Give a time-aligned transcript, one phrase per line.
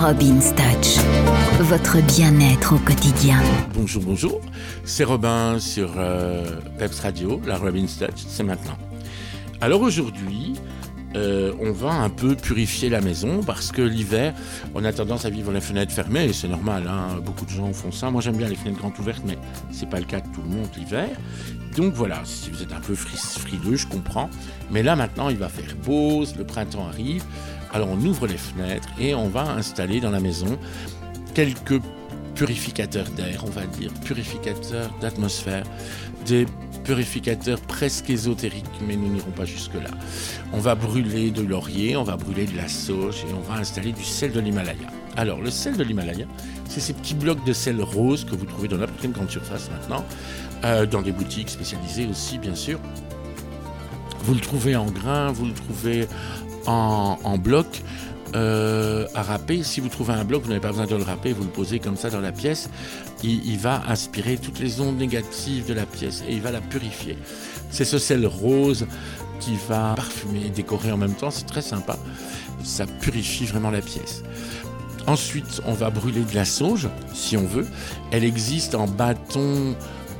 [0.00, 0.96] Robin Touch,
[1.60, 3.36] votre bien-être au quotidien.
[3.74, 4.40] Bonjour, bonjour.
[4.86, 8.78] C'est Robin sur euh, Peps Radio, la Robin Touch, c'est maintenant.
[9.60, 10.54] Alors aujourd'hui,
[11.16, 14.34] euh, on va un peu purifier la maison parce que l'hiver,
[14.74, 16.84] on a tendance à vivre les fenêtres fermées et c'est normal.
[16.88, 17.20] Hein.
[17.24, 18.10] beaucoup de gens font ça.
[18.10, 19.36] Moi, j'aime bien les fenêtres grandes ouvertes, mais
[19.72, 21.08] c'est pas le cas de tout le monde l'hiver.
[21.76, 24.30] Donc voilà, si vous êtes un peu frileux, je comprends.
[24.70, 27.24] Mais là maintenant, il va faire beau, le printemps arrive.
[27.72, 30.58] Alors on ouvre les fenêtres et on va installer dans la maison
[31.34, 31.80] quelques
[32.34, 35.64] purificateurs d'air, on va dire, purificateurs d'atmosphère,
[36.26, 36.46] des
[36.82, 39.90] purificateurs presque ésotériques, mais nous n'irons pas jusque-là.
[40.52, 43.92] On va brûler de laurier, on va brûler de la sauge et on va installer
[43.92, 44.88] du sel de l'Himalaya.
[45.16, 46.26] Alors, le sel de l'Himalaya,
[46.68, 49.70] c'est ces petits blocs de sel rose que vous trouvez dans n'importe quelle grande surface
[49.70, 50.04] maintenant,
[50.64, 52.78] euh, dans des boutiques spécialisées aussi, bien sûr.
[54.24, 56.06] Vous le trouvez en grains, vous le trouvez
[56.66, 57.66] en, bloc.
[58.34, 59.62] Euh, à râper.
[59.64, 61.80] Si vous trouvez un bloc, vous n'avez pas besoin de le râper, vous le posez
[61.80, 62.70] comme ça dans la pièce.
[63.24, 67.18] Il, va aspirer toutes les ondes négatives de la pièce et il va la purifier.
[67.70, 68.86] C'est ce sel rose
[69.40, 71.30] qui va parfumer et décorer en même temps.
[71.30, 71.98] C'est très sympa.
[72.62, 74.22] Ça purifie vraiment la pièce.
[75.06, 77.66] Ensuite, on va brûler de la sauge, si on veut.
[78.12, 79.74] Elle existe en bâton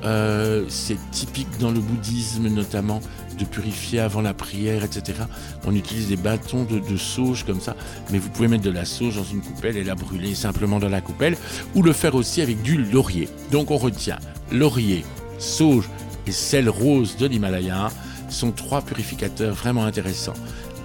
[0.05, 3.01] euh, c'est typique dans le bouddhisme notamment
[3.39, 5.19] de purifier avant la prière, etc.
[5.67, 7.75] On utilise des bâtons de, sauge comme ça,
[8.11, 10.89] mais vous pouvez mettre de la sauge dans une coupelle et la brûler simplement dans
[10.89, 11.37] la coupelle,
[11.75, 13.28] ou le faire aussi avec du laurier.
[13.51, 14.19] Donc on retient
[14.53, 15.05] laurier,
[15.39, 15.89] sauge
[16.27, 17.91] et sel rose de l'Himalaya
[18.28, 20.34] sont trois purificateurs vraiment intéressants.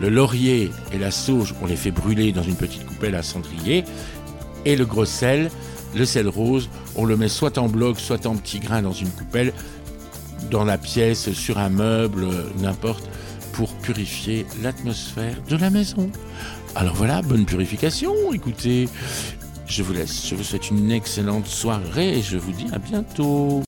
[0.01, 3.83] Le laurier et la sauge, on les fait brûler dans une petite coupelle à cendrier,
[4.65, 5.49] et le gros sel,
[5.95, 9.09] le sel rose, on le met soit en bloc, soit en petits grains dans une
[9.09, 9.53] coupelle,
[10.51, 12.27] dans la pièce, sur un meuble,
[12.59, 13.07] n'importe,
[13.53, 16.09] pour purifier l'atmosphère de la maison.
[16.75, 18.13] Alors voilà, bonne purification.
[18.33, 18.89] Écoutez,
[19.67, 20.27] je vous laisse.
[20.27, 23.63] Je vous souhaite une excellente soirée et je vous dis à bientôt.